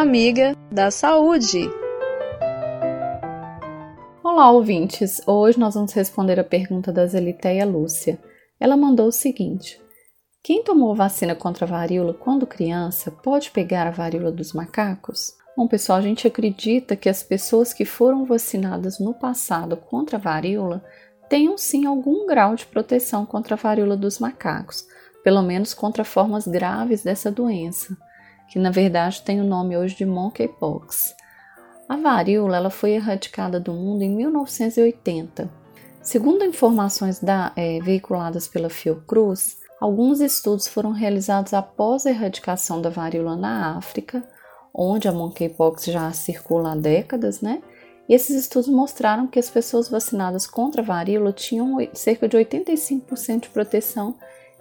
amiga 0.00 0.54
da 0.70 0.92
saúde. 0.92 1.68
Olá, 4.22 4.48
ouvintes! 4.52 5.20
Hoje 5.26 5.58
nós 5.58 5.74
vamos 5.74 5.92
responder 5.92 6.38
a 6.38 6.44
pergunta 6.44 6.92
da 6.92 7.04
Zeliteia 7.04 7.66
Lúcia. 7.66 8.16
Ela 8.60 8.76
mandou 8.76 9.08
o 9.08 9.12
seguinte: 9.12 9.80
Quem 10.40 10.62
tomou 10.62 10.94
vacina 10.94 11.34
contra 11.34 11.66
a 11.66 11.68
varíola 11.68 12.14
quando 12.14 12.46
criança 12.46 13.10
pode 13.10 13.50
pegar 13.50 13.88
a 13.88 13.90
varíola 13.90 14.30
dos 14.30 14.52
macacos? 14.52 15.32
Bom, 15.56 15.66
pessoal, 15.66 15.98
a 15.98 16.02
gente 16.02 16.28
acredita 16.28 16.94
que 16.94 17.08
as 17.08 17.24
pessoas 17.24 17.72
que 17.72 17.84
foram 17.84 18.24
vacinadas 18.24 19.00
no 19.00 19.12
passado 19.12 19.76
contra 19.76 20.16
a 20.16 20.20
varíola 20.20 20.84
tenham 21.28 21.58
sim 21.58 21.86
algum 21.86 22.24
grau 22.24 22.54
de 22.54 22.66
proteção 22.66 23.26
contra 23.26 23.56
a 23.56 23.58
varíola 23.58 23.96
dos 23.96 24.20
macacos, 24.20 24.86
pelo 25.24 25.42
menos 25.42 25.74
contra 25.74 26.04
formas 26.04 26.46
graves 26.46 27.02
dessa 27.02 27.32
doença, 27.32 27.96
que 28.48 28.58
na 28.58 28.70
verdade 28.70 29.22
tem 29.22 29.40
o 29.40 29.44
nome 29.44 29.76
hoje 29.76 29.94
de 29.94 30.06
monkeypox. 30.06 31.14
A 31.88 31.96
varíola 31.96 32.56
ela 32.56 32.70
foi 32.70 32.92
erradicada 32.92 33.58
do 33.58 33.72
mundo 33.72 34.02
em 34.02 34.10
1980. 34.10 35.50
Segundo 36.02 36.44
informações 36.44 37.20
da, 37.20 37.52
é, 37.56 37.80
veiculadas 37.80 38.48
pela 38.48 38.70
Fiocruz, 38.70 39.58
alguns 39.80 40.20
estudos 40.20 40.66
foram 40.66 40.90
realizados 40.90 41.52
após 41.52 42.06
a 42.06 42.10
erradicação 42.10 42.80
da 42.80 42.90
varíola 42.90 43.36
na 43.36 43.76
África, 43.76 44.22
onde 44.72 45.08
a 45.08 45.12
monkeypox 45.12 45.84
já 45.86 46.10
circula 46.12 46.72
há 46.72 46.76
décadas, 46.76 47.40
né? 47.40 47.62
E 48.08 48.14
esses 48.14 48.36
estudos 48.36 48.68
mostraram 48.68 49.26
que 49.26 49.38
as 49.38 49.50
pessoas 49.50 49.88
vacinadas 49.88 50.46
contra 50.46 50.80
a 50.80 50.84
varíola 50.84 51.32
tinham 51.32 51.76
cerca 51.92 52.26
de 52.26 52.38
85% 52.38 53.40
de 53.40 53.48
proteção 53.50 54.14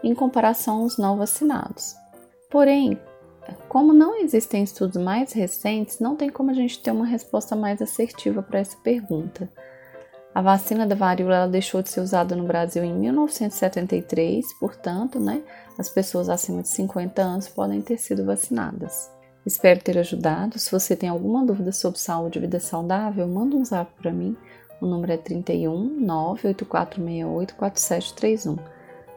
em 0.03 0.13
comparação 0.13 0.81
aos 0.81 0.97
não 0.97 1.17
vacinados. 1.17 1.95
Porém, 2.49 2.99
como 3.67 3.93
não 3.93 4.19
existem 4.21 4.63
estudos 4.63 5.01
mais 5.01 5.33
recentes, 5.33 5.99
não 5.99 6.15
tem 6.15 6.29
como 6.29 6.51
a 6.51 6.53
gente 6.53 6.79
ter 6.81 6.91
uma 6.91 7.05
resposta 7.05 7.55
mais 7.55 7.81
assertiva 7.81 8.41
para 8.41 8.59
essa 8.59 8.77
pergunta. 8.77 9.49
A 10.33 10.41
vacina 10.41 10.85
da 10.85 10.93
varíola 10.93 11.47
deixou 11.47 11.81
de 11.81 11.89
ser 11.89 11.99
usada 11.99 12.35
no 12.35 12.45
Brasil 12.45 12.83
em 12.83 12.93
1973, 12.93 14.45
portanto, 14.59 15.19
né, 15.19 15.41
as 15.77 15.89
pessoas 15.89 16.29
acima 16.29 16.61
de 16.61 16.67
50 16.69 17.21
anos 17.21 17.47
podem 17.47 17.81
ter 17.81 17.97
sido 17.97 18.23
vacinadas. 18.23 19.09
Espero 19.47 19.81
ter 19.81 19.97
ajudado. 19.97 20.59
Se 20.59 20.69
você 20.69 20.95
tem 20.95 21.07
alguma 21.07 21.45
dúvida 21.45 21.71
sobre 21.71 21.97
saúde 21.99 22.37
e 22.37 22.41
vida 22.41 22.59
saudável, 22.59 23.25
manda 23.27 23.55
um 23.55 23.63
zap 23.63 23.89
para 23.99 24.11
mim. 24.11 24.35
O 24.81 24.85
número 24.85 25.13
é 25.13 25.17
31 25.17 26.01
98468 26.01 27.55
4731. 27.55 28.57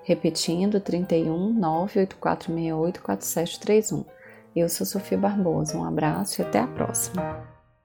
Repetindo, 0.05 0.81
31 0.81 1.53
98468 1.53 3.03
4731. 3.03 4.20
Eu 4.55 4.69
sou 4.69 4.87
Sofia 4.87 5.17
Barbosa. 5.17 5.77
Um 5.77 5.85
abraço 5.85 6.41
e 6.41 6.45
até 6.45 6.59
a 6.59 6.67
próxima. 6.67 7.23